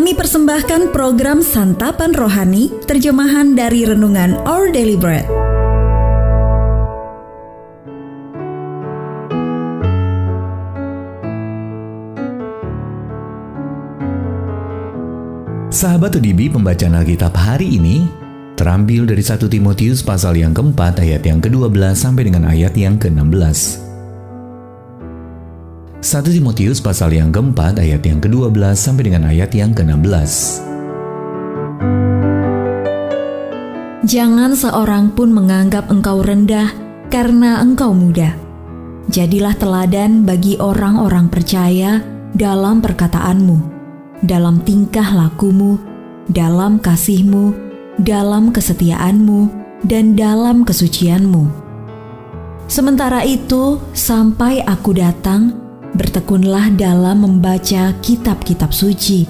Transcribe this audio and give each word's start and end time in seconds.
Kami 0.00 0.16
persembahkan 0.16 0.96
program 0.96 1.44
Santapan 1.44 2.16
Rohani, 2.16 2.72
terjemahan 2.88 3.52
dari 3.52 3.84
Renungan 3.84 4.32
Our 4.48 4.72
Daily 4.72 4.96
Bread. 4.96 5.28
Sahabat 15.68 16.16
ODB 16.16 16.48
pembacaan 16.48 16.96
Alkitab 16.96 17.36
hari 17.36 17.76
ini 17.76 18.08
terambil 18.56 19.04
dari 19.04 19.20
1 19.20 19.52
Timotius 19.52 20.00
pasal 20.00 20.40
yang 20.40 20.56
keempat 20.56 21.04
ayat 21.04 21.28
yang 21.28 21.44
ke-12 21.44 21.76
sampai 21.92 22.24
dengan 22.24 22.48
ayat 22.48 22.72
yang 22.72 22.96
ke-16. 22.96 23.89
1 26.00 26.24
Timotius 26.32 26.80
pasal 26.80 27.12
yang 27.12 27.28
keempat 27.28 27.76
ayat 27.76 28.00
yang 28.04 28.24
ke-12 28.24 28.56
sampai 28.72 29.12
dengan 29.12 29.28
ayat 29.28 29.52
yang 29.52 29.76
ke-16. 29.76 30.32
Jangan 34.08 34.56
seorang 34.56 35.12
pun 35.12 35.28
menganggap 35.30 35.92
engkau 35.92 36.24
rendah 36.24 36.72
karena 37.12 37.60
engkau 37.60 37.92
muda. 37.92 38.32
Jadilah 39.12 39.52
teladan 39.60 40.24
bagi 40.24 40.56
orang-orang 40.56 41.28
percaya 41.28 42.00
dalam 42.32 42.80
perkataanmu 42.80 43.80
dalam 44.20 44.60
tingkah 44.60 45.16
lakumu, 45.16 45.80
dalam 46.28 46.76
kasihmu, 46.76 47.56
dalam 48.00 48.52
kesetiaanmu, 48.52 49.48
dan 49.84 50.12
dalam 50.16 50.62
kesucianmu. 50.64 51.48
Sementara 52.70 53.26
itu, 53.26 53.82
sampai 53.96 54.62
aku 54.62 54.94
datang, 54.94 55.59
bertekunlah 55.94 56.74
dalam 56.78 57.26
membaca 57.26 57.94
kitab-kitab 58.02 58.70
suci, 58.70 59.26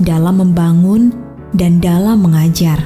dalam 0.00 0.40
membangun, 0.40 1.12
dan 1.56 1.80
dalam 1.80 2.20
mengajar. 2.24 2.76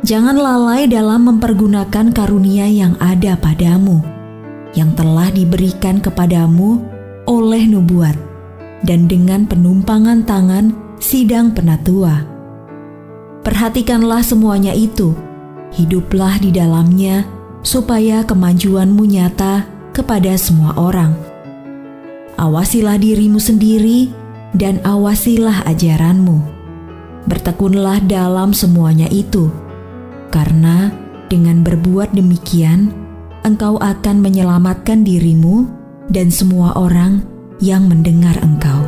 Jangan 0.00 0.32
lalai 0.32 0.88
dalam 0.88 1.28
mempergunakan 1.28 2.16
karunia 2.16 2.64
yang 2.64 2.96
ada 3.04 3.36
padamu, 3.36 4.00
yang 4.72 4.96
telah 4.96 5.28
diberikan 5.28 6.00
kepadamu 6.00 6.80
oleh 7.28 7.68
nubuat 7.68 8.16
dan 8.80 9.04
dengan 9.04 9.44
penumpangan 9.44 10.24
tangan 10.24 10.72
sidang 10.96 11.52
penatua. 11.52 12.24
Perhatikanlah 13.44 14.24
semuanya 14.24 14.72
itu, 14.72 15.12
hiduplah 15.76 16.40
di 16.40 16.48
dalamnya, 16.48 17.28
supaya 17.60 18.24
kemajuanmu 18.24 19.04
nyata 19.04 19.68
kepada 19.92 20.32
semua 20.40 20.72
orang. 20.80 21.29
Awasilah 22.38 23.00
dirimu 23.00 23.40
sendiri 23.42 24.12
dan 24.54 24.78
awasilah 24.82 25.66
ajaranmu. 25.66 26.38
Bertekunlah 27.26 28.02
dalam 28.06 28.50
semuanya 28.56 29.06
itu, 29.10 29.50
karena 30.34 30.90
dengan 31.30 31.62
berbuat 31.62 32.14
demikian, 32.16 32.90
engkau 33.46 33.78
akan 33.78 34.18
menyelamatkan 34.18 35.06
dirimu 35.06 35.68
dan 36.10 36.32
semua 36.32 36.74
orang 36.74 37.22
yang 37.62 37.86
mendengar 37.86 38.34
engkau. 38.42 38.82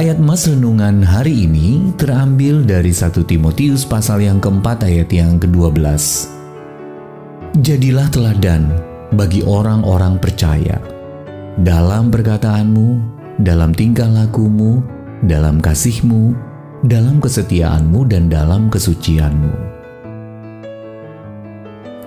Ayat 0.00 0.16
mas 0.16 0.48
renungan 0.48 1.04
hari 1.04 1.44
ini 1.44 1.92
terambil 2.00 2.64
dari 2.64 2.88
1 2.88 3.20
Timotius 3.20 3.84
pasal 3.84 4.24
yang 4.24 4.40
keempat 4.40 4.88
ayat 4.88 5.12
yang 5.12 5.36
ke-12. 5.36 5.76
Jadilah 7.60 8.08
teladan 8.08 8.72
bagi 9.10 9.42
orang-orang 9.42 10.22
percaya 10.22 10.78
dalam 11.58 12.14
perkataanmu, 12.14 12.88
dalam 13.42 13.74
tingkah 13.74 14.06
lakumu, 14.06 14.78
dalam 15.26 15.58
kasihmu, 15.58 16.32
dalam 16.86 17.18
kesetiaanmu, 17.18 18.06
dan 18.06 18.30
dalam 18.30 18.70
kesucianmu. 18.70 19.52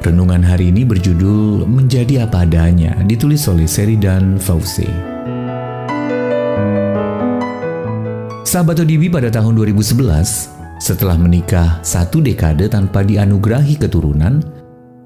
Renungan 0.03 0.44
hari 0.44 0.68
ini 0.72 0.84
berjudul 0.84 1.63
Menjadi 1.63 2.28
Apa 2.28 2.44
Adanya, 2.44 2.96
ditulis 3.08 3.47
oleh 3.47 3.68
Seridan 3.68 4.36
Fauzi. 4.36 4.88
Sahabat 8.44 8.84
ODB 8.84 9.08
pada 9.08 9.31
tahun 9.31 9.56
2011, 9.56 10.52
setelah 10.84 11.16
menikah 11.16 11.80
satu 11.81 12.19
dekade 12.19 12.68
tanpa 12.68 13.00
dianugerahi 13.02 13.80
keturunan, 13.80 14.44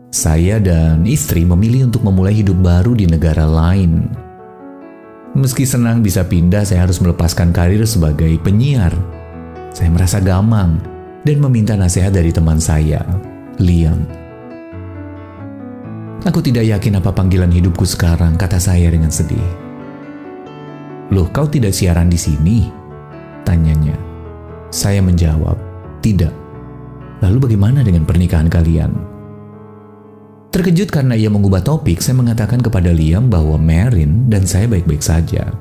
saya 0.07 0.55
dan 0.63 1.03
istri 1.03 1.43
memilih 1.43 1.91
untuk 1.91 2.03
memulai 2.07 2.39
hidup 2.39 2.55
baru 2.63 2.95
di 2.95 3.05
negara 3.07 3.43
lain. 3.43 4.07
Meski 5.35 5.67
senang 5.67 5.99
bisa 6.01 6.23
pindah, 6.23 6.63
saya 6.63 6.87
harus 6.87 6.97
melepaskan 7.03 7.51
karir 7.51 7.83
sebagai 7.83 8.39
penyiar. 8.41 8.95
Saya 9.75 9.91
merasa 9.91 10.17
gamang 10.23 10.79
dan 11.27 11.37
meminta 11.43 11.75
nasihat 11.75 12.15
dari 12.15 12.31
teman 12.31 12.57
saya, 12.57 13.03
Liam. 13.59 14.07
Aku 16.25 16.41
tidak 16.41 16.65
yakin 16.65 16.97
apa 16.97 17.13
panggilan 17.13 17.53
hidupku 17.53 17.85
sekarang, 17.85 18.39
kata 18.39 18.57
saya 18.57 18.89
dengan 18.89 19.13
sedih. 19.13 19.51
Loh, 21.13 21.29
kau 21.29 21.47
tidak 21.47 21.71
siaran 21.71 22.09
di 22.09 22.19
sini? 22.19 22.67
Tanyanya. 23.45 23.95
Saya 24.73 24.99
menjawab, 24.99 25.55
tidak. 26.03 26.33
Lalu 27.23 27.47
bagaimana 27.47 27.79
dengan 27.85 28.03
pernikahan 28.03 28.51
kalian? 28.51 29.16
Terkejut 30.57 30.89
karena 30.89 31.13
ia 31.13 31.29
mengubah 31.29 31.61
topik, 31.61 32.01
saya 32.01 32.17
mengatakan 32.17 32.57
kepada 32.57 32.89
Liam 32.89 33.29
bahwa 33.29 33.61
Marin 33.61 34.25
dan 34.25 34.41
saya 34.41 34.65
baik-baik 34.65 35.05
saja. 35.05 35.53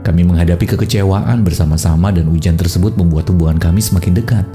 Kami 0.00 0.24
menghadapi 0.24 0.64
kekecewaan 0.64 1.44
bersama-sama 1.44 2.08
dan 2.08 2.32
ujian 2.32 2.56
tersebut 2.56 2.96
membuat 2.96 3.28
hubungan 3.28 3.60
kami 3.60 3.84
semakin 3.84 4.16
dekat. 4.16 4.48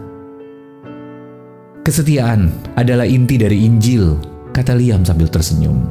Kesetiaan 1.85 2.49
adalah 2.81 3.05
inti 3.05 3.37
dari 3.37 3.61
Injil, 3.61 4.17
kata 4.57 4.73
Liam 4.73 5.05
sambil 5.05 5.29
tersenyum. 5.29 5.85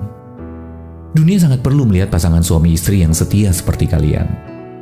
Dunia 1.14 1.38
sangat 1.38 1.62
perlu 1.62 1.86
melihat 1.86 2.10
pasangan 2.10 2.42
suami 2.42 2.74
istri 2.74 3.06
yang 3.06 3.14
setia 3.14 3.54
seperti 3.54 3.86
kalian. 3.86 4.26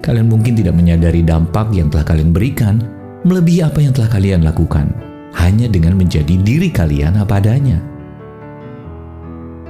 Kalian 0.01 0.25
mungkin 0.25 0.57
tidak 0.57 0.73
menyadari 0.73 1.21
dampak 1.21 1.69
yang 1.77 1.93
telah 1.93 2.09
kalian 2.09 2.33
berikan, 2.33 2.81
melebihi 3.29 3.61
apa 3.61 3.77
yang 3.77 3.93
telah 3.93 4.09
kalian 4.09 4.41
lakukan, 4.41 4.89
hanya 5.37 5.69
dengan 5.69 6.01
menjadi 6.01 6.33
diri 6.41 6.73
kalian 6.73 7.21
apa 7.21 7.45
adanya. 7.45 7.96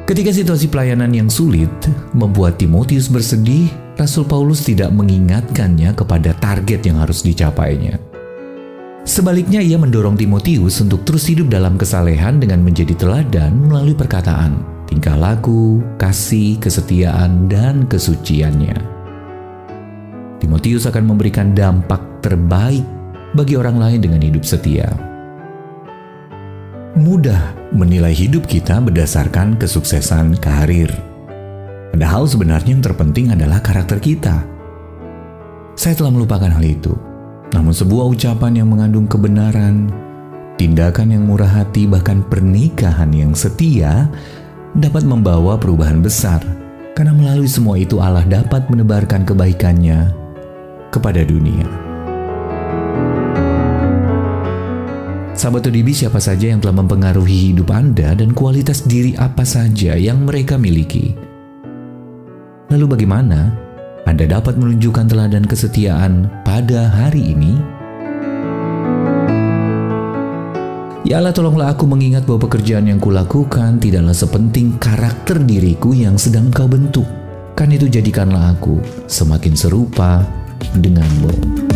Ketika 0.07 0.31
situasi 0.31 0.71
pelayanan 0.71 1.11
yang 1.11 1.27
sulit 1.27 1.67
membuat 2.15 2.63
Timotius 2.63 3.11
bersedih, 3.11 3.67
Rasul 3.99 4.23
Paulus 4.23 4.63
tidak 4.63 4.95
mengingatkannya 4.95 5.91
kepada 5.99 6.31
target 6.39 6.87
yang 6.87 7.03
harus 7.03 7.27
dicapainya. 7.27 7.99
Sebaliknya 9.03 9.59
ia 9.59 9.75
mendorong 9.75 10.15
Timotius 10.15 10.79
untuk 10.79 11.03
terus 11.03 11.27
hidup 11.27 11.51
dalam 11.51 11.75
kesalehan 11.75 12.39
dengan 12.39 12.63
menjadi 12.63 12.95
teladan 12.95 13.67
melalui 13.67 13.99
perkataan, 13.99 14.63
tingkah 14.87 15.19
laku, 15.19 15.83
kasih, 15.99 16.55
kesetiaan, 16.63 17.51
dan 17.51 17.91
kesuciannya. 17.91 18.79
Timotius 20.39 20.87
akan 20.87 21.03
memberikan 21.03 21.51
dampak 21.51 22.23
terbaik 22.23 22.87
bagi 23.35 23.59
orang 23.59 23.83
lain 23.83 23.99
dengan 24.07 24.23
hidup 24.23 24.47
setia. 24.47 25.16
Mudah 26.97 27.53
menilai 27.77 28.17
hidup 28.17 28.49
kita 28.49 28.81
berdasarkan 28.81 29.61
kesuksesan 29.61 30.41
karir. 30.41 30.89
Padahal 31.93 32.25
sebenarnya 32.25 32.73
yang 32.73 32.85
terpenting 32.85 33.33
adalah 33.37 33.61
karakter 33.61 34.01
kita. 34.01 34.45
Saya 35.77 35.93
telah 35.93 36.13
melupakan 36.13 36.49
hal 36.49 36.65
itu 36.65 36.97
namun 37.55 37.71
sebuah 37.71 38.11
ucapan 38.11 38.59
yang 38.59 38.69
mengandung 38.73 39.07
kebenaran, 39.07 39.87
tindakan 40.59 41.15
yang 41.15 41.25
murah 41.29 41.63
hati, 41.63 41.87
bahkan 41.87 42.27
pernikahan 42.27 43.15
yang 43.15 43.33
setia 43.39 44.11
dapat 44.75 45.07
membawa 45.07 45.55
perubahan 45.55 46.03
besar. 46.03 46.43
Karena 46.97 47.13
melalui 47.13 47.47
semua 47.47 47.77
itu 47.77 48.01
Allah 48.01 48.25
dapat 48.25 48.67
menebarkan 48.73 49.29
kebaikannya 49.29 50.11
kepada 50.91 51.23
dunia. 51.23 51.86
Sahabat 55.37 55.69
ODB 55.69 55.93
siapa 55.93 56.17
saja 56.17 56.49
yang 56.49 56.65
telah 56.65 56.81
mempengaruhi 56.81 57.53
hidup 57.53 57.69
Anda 57.69 58.17
dan 58.17 58.33
kualitas 58.33 58.89
diri 58.89 59.13
apa 59.21 59.45
saja 59.45 59.93
yang 59.93 60.25
mereka 60.25 60.57
miliki. 60.57 61.13
Lalu 62.73 62.97
bagaimana 62.97 63.67
anda 64.07 64.23
dapat 64.23 64.55
menunjukkan 64.55 65.11
teladan 65.11 65.45
kesetiaan 65.45 66.31
pada 66.47 66.89
hari 66.89 67.35
ini? 67.37 67.59
Ya 71.05 71.19
Allah 71.19 71.35
tolonglah 71.35 71.75
aku 71.75 71.91
mengingat 71.91 72.23
bahwa 72.23 72.47
pekerjaan 72.47 72.87
yang 72.87 73.03
kulakukan 73.03 73.83
tidaklah 73.83 74.15
sepenting 74.15 74.79
karakter 74.79 75.43
diriku 75.43 75.91
yang 75.91 76.15
sedang 76.15 76.55
kau 76.55 76.71
bentuk. 76.71 77.07
Kan 77.59 77.75
itu 77.75 77.91
jadikanlah 77.91 78.55
aku 78.55 78.79
semakin 79.11 79.55
serupa 79.59 80.23
denganmu. 80.79 81.76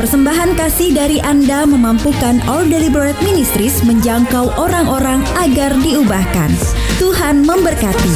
Persembahan 0.00 0.56
kasih 0.56 0.96
dari 0.96 1.20
Anda 1.20 1.68
memampukan 1.68 2.40
All 2.48 2.64
Deliberate 2.64 3.20
Ministries 3.20 3.84
menjangkau 3.84 4.56
orang-orang 4.56 5.20
agar 5.36 5.76
diubahkan. 5.84 6.48
Tuhan 6.96 7.44
memberkati. 7.44 8.12